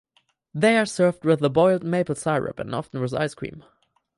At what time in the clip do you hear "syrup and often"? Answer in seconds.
2.15-3.01